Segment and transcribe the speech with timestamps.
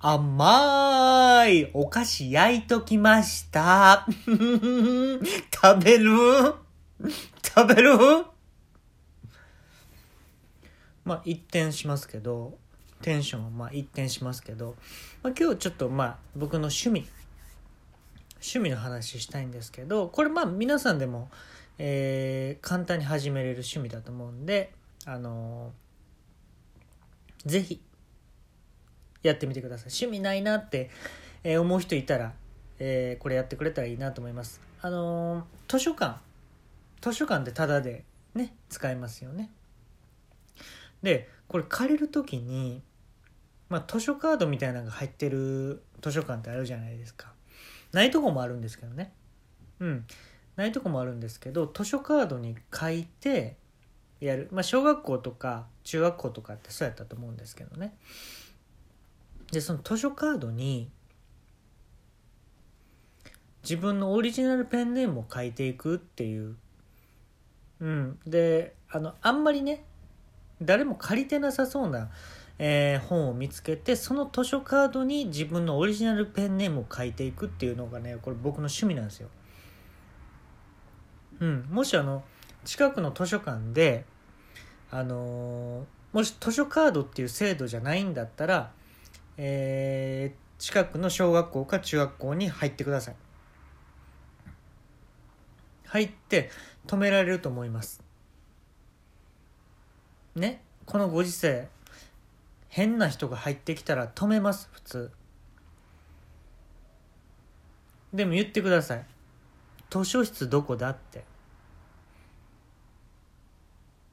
[0.00, 4.06] 甘いお菓子焼いときました。
[4.24, 6.54] 食べる？
[7.42, 7.98] 食べる？
[11.04, 12.56] まあ一転しますけど、
[13.02, 14.76] テンションはまあ一転しますけど、
[15.24, 17.08] まあ、今日ちょっとまあ僕の趣味、
[18.34, 21.28] 趣味の話したいんですけど、これまあ皆さんでも、
[21.78, 24.72] えー簡単に始めれる趣味だと思うんで、
[25.06, 27.80] あのーぜひ
[29.28, 29.88] やってみてください。
[29.88, 30.90] 趣味ないなって、
[31.44, 32.32] え思う人いたら、
[32.78, 34.60] えーこれやってくれたらいいなと思います。
[34.82, 36.20] あのー図書館。
[37.00, 39.50] 図書館でタダでね使えますよね。
[41.02, 42.82] でこれ借りる時に
[43.68, 47.32] まあ図書カードみたいなのが入ってる図書館ってあるじゃないですか。
[47.92, 49.12] ないとこもあるんですけどね。
[49.80, 50.04] うん。
[50.56, 53.56] ないとこもあるんですけど図書カードに書いて
[54.20, 54.48] やる。
[54.50, 57.96] まあ小学校とか中学校とかってそうやったと思うんですけどね。
[59.52, 60.90] でその図書カードに
[63.62, 66.56] 自分のオリジナルペンネームを書いていくっていう。
[67.80, 68.18] うん。
[68.26, 69.84] であのあんまりね
[70.62, 72.10] 誰も借りてなさそうな、
[72.58, 79.28] えー本を見つけてその図書カードに自分のオリジナルペンネームを書いていくっていうのがねこれ僕の趣味なんですよ。
[81.40, 82.24] うん、もしあの
[82.64, 84.04] 近くの図書館で
[84.90, 88.72] あのーもし図書カードっていう制度じゃないんだったら、
[89.38, 93.16] えー近くの小学校か中学校に入ってください。
[95.86, 96.50] 入って
[96.88, 98.02] 止められると思います。
[100.34, 100.60] ね？
[100.84, 101.68] このご時世
[102.68, 105.10] 変な人が入ってきたら止めます普通。
[108.12, 109.06] でも言ってください。
[109.90, 111.22] 図書室どこだって。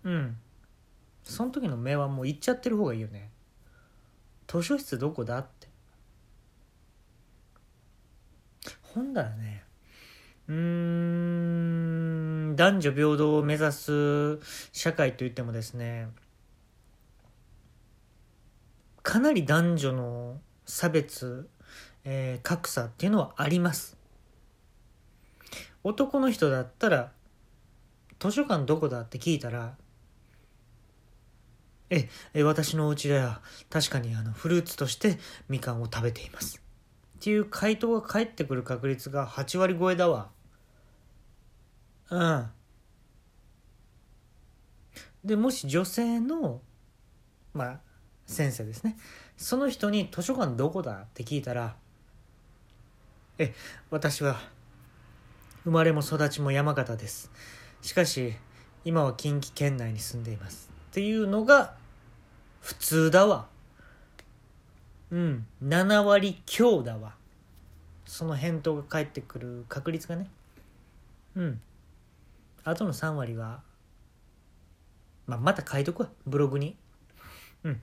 [0.03, 0.37] うん。
[1.23, 3.31] その時の目はもう行っちゃってる方がいいよね。
[4.47, 5.67] 図書室どこだって。
[8.81, 9.63] ほんだらね
[10.47, 14.39] うーん男女平等を目指す
[14.71, 16.07] 社会といってもですね
[19.03, 21.49] かなり男女の差別、
[22.05, 23.97] えー格差っていうのはあります。
[25.83, 27.11] 男の人だったら
[28.19, 29.75] 図書館どこだって聞いたら
[31.89, 35.19] ええ私のお家では確かにあのフルーツとして
[35.49, 36.61] みかんを食べています。
[37.17, 40.29] っていう回答が返ってくる確率が8割超えだわ。
[42.09, 42.49] うん。
[45.23, 46.61] でもし女性の
[47.53, 47.79] まあ
[48.25, 48.97] 先生ですね。
[49.37, 51.75] その人に図書館どこだって聞いたら
[53.37, 53.53] え
[53.89, 54.39] 私は
[55.63, 57.31] 生まれも育ちも山形です。
[57.81, 58.33] しかし
[58.85, 60.64] 今は近畿圏内に住んでいます。
[60.95, 61.73] っていうのが
[62.61, 63.47] 普通だわ。
[65.11, 65.45] うん。
[65.61, 67.15] 7割強だわ。
[68.05, 70.29] その返答が返ってくる確率がね。
[71.35, 71.61] うん。
[72.63, 73.59] あとの3割は、
[75.27, 76.09] まあ、また書いとくわ。
[76.25, 76.77] ブログに。
[77.65, 77.81] うん。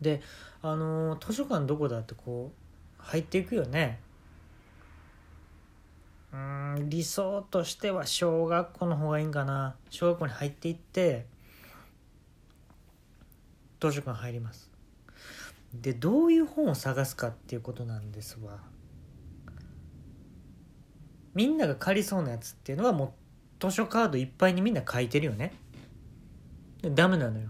[0.00, 0.20] で
[0.62, 2.50] あのー図書館どこだってこ
[2.98, 4.00] う入っていくよね。
[6.32, 6.90] うん。
[6.90, 9.76] 理想としては小学校の方がいいんかな。
[9.90, 11.32] 小学校に入っていって
[13.80, 14.70] 図書館入ります。
[15.74, 18.58] でどういう本を探すかっていうことなんですわ。
[21.34, 23.16] みんなが借りそうなやつっていうのはも
[23.60, 25.52] う図書カードいっぱいにみんな書いてるよね。
[26.82, 27.48] でダメなのよ。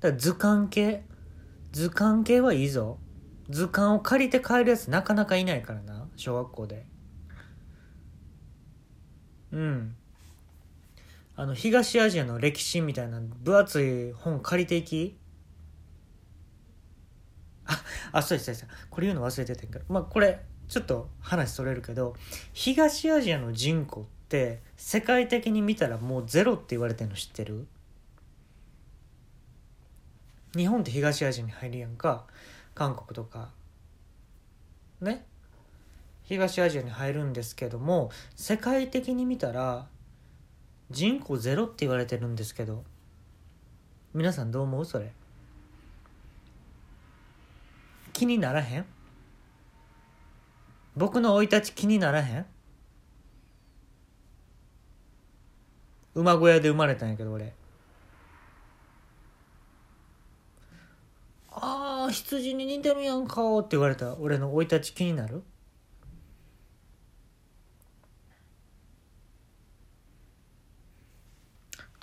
[0.00, 1.02] だから図鑑系。
[1.72, 2.98] 図鑑系はいいぞ。
[3.48, 6.86] 図鑑を借りて帰るやつなかなかいないからな小学校で。
[9.52, 9.96] うん。
[11.36, 15.18] あの東アジアの歴史みたいな分厚い本借りていき？
[17.66, 18.86] ああそうですそうです。
[18.90, 19.84] これ言うの忘れてたけど。
[19.88, 22.14] まあこれちょっと話それるけど
[22.52, 27.66] 東アジアの人口って世界的に見たらもうゼロって言われてるの知ってる？
[30.56, 32.26] 日本って東アジアに入るやんか。
[32.74, 33.50] 韓国とか。
[35.00, 35.26] ね？
[36.22, 39.86] 東アジアに入るんですけども世界的に見たら
[40.90, 42.84] 人口ゼロって言われてるんですけど
[44.12, 44.84] 皆さんどう思う？
[44.84, 45.12] それ。
[48.12, 48.86] 気にならへん？
[50.96, 52.46] 僕の生い立ち気にならへん？
[56.14, 57.52] 馬小屋で生まれたんやけど俺。
[61.50, 64.14] ああ羊に似てるやん顔って言われた。
[64.16, 65.42] 俺の生い立ち気になる？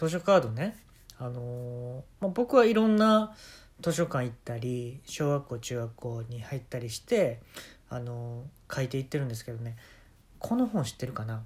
[0.01, 0.75] 図書カードね。
[1.19, 3.35] あのまあ、僕はいろんな
[3.81, 7.39] 図書館行ったり小学校中学校に入ったりして
[7.87, 8.43] あの
[8.73, 9.77] 書いていってるんですけどね。
[10.39, 11.43] この本知ってるかな？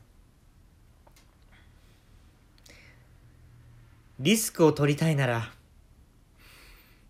[4.21, 5.51] リスクを取りたいなら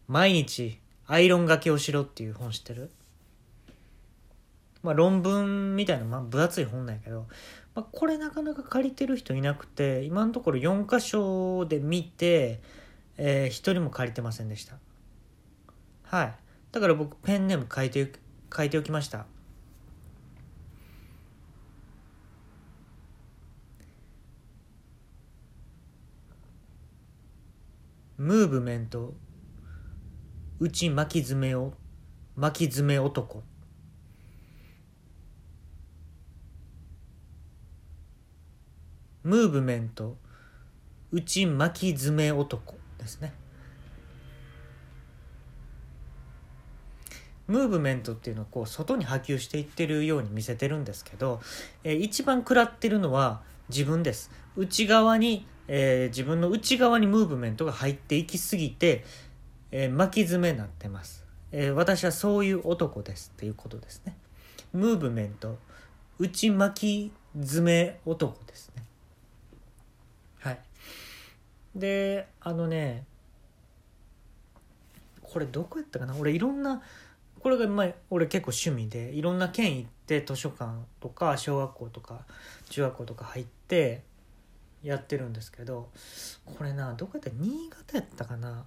[0.08, 2.90] 毎日アイロンがけをしろっていう本知ってる？
[4.82, 7.28] まあ論文みたいな、まあ、分厚い本なんやけど、
[7.76, 12.62] まあ、これなかなか借りてる人いなくて今のところ4箇所で見て、
[13.18, 14.78] えー、1人も借りてませんでした。
[16.04, 16.36] はい。
[16.72, 18.12] だから僕ペンネーム書いて
[18.56, 19.26] 書いておきました。
[28.18, 29.14] ムーブメント
[30.60, 31.74] 内巻き爪を
[32.38, 33.44] 巻き爪男。
[39.26, 40.16] ムーブメント
[41.12, 43.34] 内巻き爪男ですね。
[47.48, 51.42] ムーブメントっていうのはこう外に波及していってるように見せてるんですけど、
[51.84, 54.32] えー、一番食らってるのは自分です。
[54.56, 59.04] 内側にえー、自分の内側にムーブメントが入っていきすぎて、
[59.72, 64.16] えー、巻き爪になってます、えー、私はそういう男ですっていうことですね。
[64.74, 65.58] ムーブメント
[66.20, 68.85] 内巻き爪男ですね。
[70.46, 70.60] はい。
[71.76, 73.04] であのね
[75.24, 76.16] これどこやったかな？
[76.16, 76.84] 俺いろんな
[77.40, 82.22] これがまあ俺結構趣味でいろんな県行って図書館とか小学校とか
[82.70, 84.04] 中学校とか入って
[84.84, 85.90] やってるんですけど
[86.46, 87.32] これなどこやった？
[87.32, 88.66] 新潟やったかな？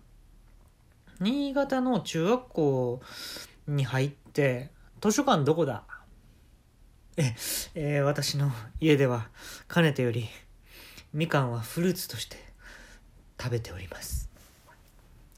[1.20, 3.00] 新潟の中学校
[3.69, 4.70] に入って
[5.00, 5.84] 図書館どこだ？
[7.16, 7.34] え、
[7.75, 9.28] えー、私の家では
[9.69, 10.28] かねてより
[11.12, 12.37] みかんはフルーツとして
[13.40, 14.28] 食べております。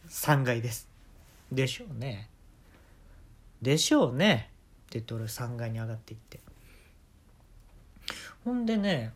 [0.09, 0.89] 3階です。
[1.53, 2.29] でしょうね。
[3.63, 4.51] でしょうね。
[4.89, 6.41] って言って俺3階に上がっていって。
[8.45, 9.13] ほんでね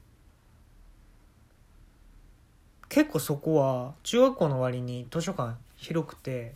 [2.89, 6.55] 結構そこは中学校の割に図書館広くて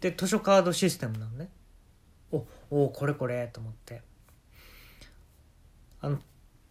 [0.00, 1.48] で図書カードシステムなのね
[2.30, 4.00] おおこれこれと思って。
[6.00, 6.18] あの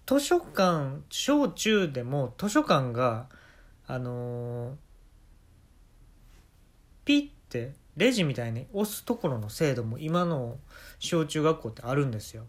[0.06, 3.28] 図書館小中でも図書館が
[3.88, 4.76] あのー、
[7.06, 10.58] ピッてレジみたいに押すところの制度も今の
[11.00, 12.44] 小中学校ってあるんですよ。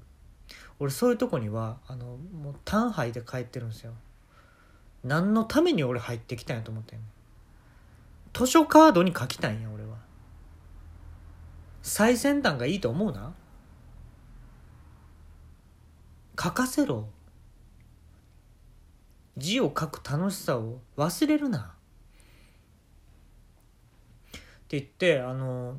[0.79, 3.93] 俺そういうとこにはあのもう単杯で帰ってるんですよ。
[5.05, 7.01] 何のために俺入ってきたんやと思ってん
[8.33, 9.97] 図書カードに書きたいんや俺は。
[11.83, 13.35] 最先端がいいと思うな。
[16.41, 17.09] 書かせろ。
[19.37, 21.59] 字を書く楽しさを忘れるな。
[21.59, 21.63] っ
[24.69, 25.77] て言ってあの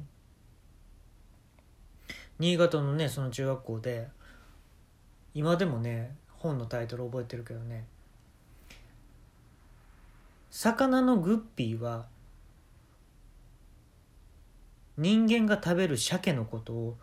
[2.39, 4.07] 新潟のねその中学校で
[5.33, 7.85] 今でもね本のタイトル覚えてるけどね
[10.51, 12.05] 魚のグッピーは
[14.97, 16.97] 人間が食べる鮭のことを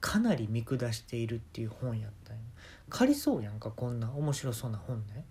[0.00, 2.42] かなり見下しているっていう本やったんや
[2.88, 5.24] 借りそうやんかこんな面白そうな本ね。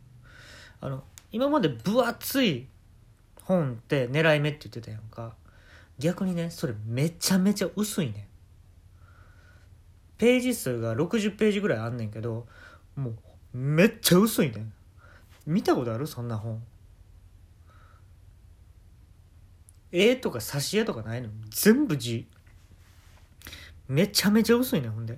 [0.82, 2.68] あの今まで分厚い
[3.44, 5.36] 本って狙い目って言ってたやんか。
[6.00, 8.28] 逆にねそれめちゃめちゃ薄いね
[10.20, 12.46] ページ数が60ページぐらいあんねんけど
[12.96, 14.68] もうめっちゃ薄いね
[15.48, 16.06] 見たことある？
[16.06, 16.62] そんな本。
[19.92, 21.30] 絵とか挿絵とかないの？
[21.50, 22.28] 全部字。
[23.88, 25.18] めちゃめちゃ薄いねほんで。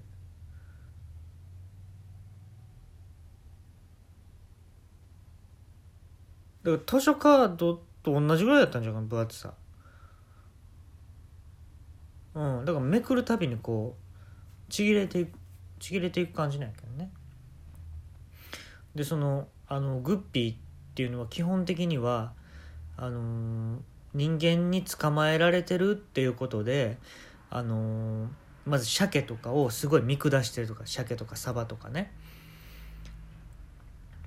[6.64, 9.54] だから図書カードと同じぐらいだったんじゃん分厚さ。
[12.36, 15.40] うんだからめくるたびにこうちぎれていく
[15.80, 17.12] ちぎれていく感じなんやけどね。
[18.96, 20.58] でそのあのグッピーっ
[20.96, 22.34] ていうのは基本的には
[22.98, 23.80] あのー
[24.14, 26.98] 人間に捕まえられてるっていうことで
[27.50, 28.28] あのー、
[28.66, 32.12] まず鮭とかをすごい見下してるとか鮭とかサバとかね。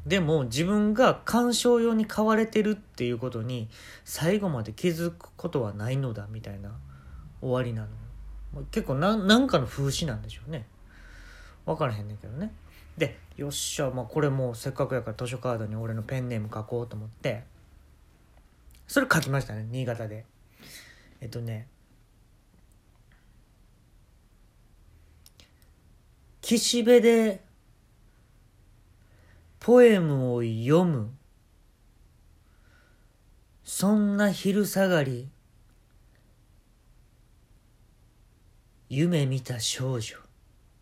[0.06, 3.68] でも自分が鑑賞用に買われてるっていうことに
[4.04, 6.72] 最後まで気づくことはないのだみたいな
[7.40, 10.66] 終わりなの結構なんかの風刺なんでしょうね。
[11.64, 12.52] 分からへんねんけどね。
[12.98, 17.44] でよっしゃ、まあ、これもうせっかくやから図書カードに俺のペンネーム書こうと思って
[18.86, 20.26] それ書きましたね新潟で。
[21.20, 21.68] えっとね
[26.42, 27.41] 岸辺で
[29.64, 31.12] ポエムを読む。
[33.62, 35.28] そんな昼下がり
[38.88, 40.20] 夢見た少女っ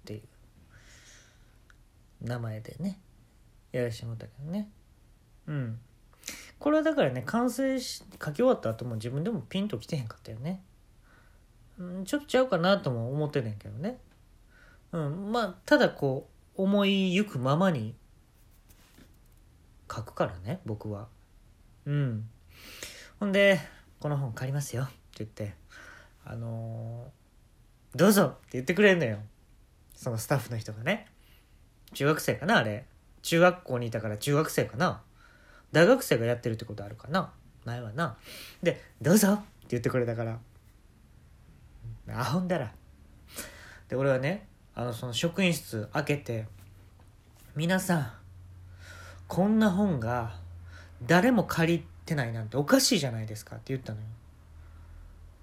[0.07, 0.23] ていう。
[2.23, 2.99] 名前でね
[3.71, 4.71] やらしてもらったけどね。
[5.47, 5.79] うん。
[6.59, 10.63] これはだからね完成し書き終わった後も自分でもピンときてへんかったよね、
[11.79, 13.99] うん、ちょっとちゃうかなとも思ってんねんけどね。
[14.93, 17.95] うんまあただこう思いゆくままに
[19.91, 21.09] 書くからね僕は。
[21.87, 22.29] うん。
[23.19, 23.61] ほんで
[23.99, 25.55] この本借りますよって言って。
[26.25, 27.21] あのー
[27.97, 29.19] どうぞって言ってくれんのよ。
[29.97, 31.09] そのスタッフの人がね。
[31.93, 32.85] 中学生かなあれ。
[33.23, 35.03] 中学校にいたから中学生かな。
[35.73, 37.33] 大学生がやってるってことあるかな。
[37.65, 38.17] ないわな。
[38.63, 40.39] で「どうぞ」って言ってくれたから。
[42.13, 42.73] あほんだら。
[43.89, 46.47] で俺はねあのその職員室開けて
[47.57, 48.13] 「皆さん
[49.31, 50.35] こんな本が
[51.07, 54.07] 誰も借りてないなんておかしいじゃないですか」って言ったのよ。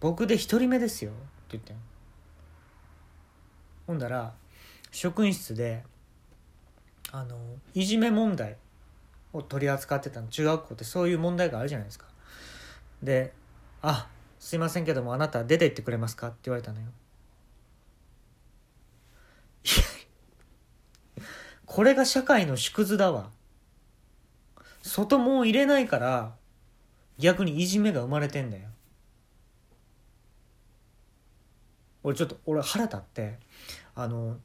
[0.01, 1.11] 僕で一人目ですよ。
[1.11, 1.19] って
[1.51, 1.79] 言ったよ
[3.87, 4.33] ほんだら
[4.91, 5.85] 職員室で
[7.13, 7.37] あの
[7.73, 8.57] いじめ問題
[9.31, 10.27] を取り扱ってたの。
[10.27, 12.07] 中学校ってそういう問題があるじゃないですか。
[13.01, 13.33] で
[13.81, 16.87] 「あすいませんけどもあなた出て行ってくれますか?」って言われたのよ。
[19.63, 19.73] いや
[21.65, 23.36] これが社会の縮図だわ。
[24.97, 26.33] 外門入れないから
[27.19, 28.63] 逆にいじめが生まれてんだよ。
[32.01, 33.37] 俺ちょっと俺腹立って
[33.93, 34.37] あの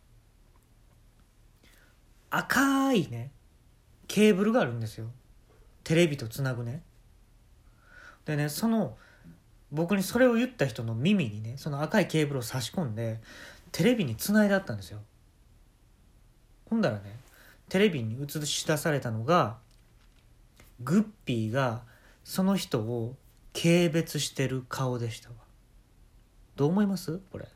[2.29, 3.31] 赤いね
[4.09, 5.07] ケーブルがあるんですよ。
[5.85, 6.83] テレビとつなぐね。
[8.27, 8.99] でねその
[9.71, 13.23] 僕にそれを言った人の耳にねその赤いケーブルを差し込んで
[13.71, 15.01] テレビにつないであったんですよ。
[16.69, 17.17] ほんだらね
[17.71, 19.57] テレビに映し出されたのが
[20.85, 21.83] グッピーが
[22.25, 23.17] その人を
[23.55, 25.35] 軽蔑してる顔でしたわ。
[26.57, 27.21] どう思います？
[27.31, 27.47] これ。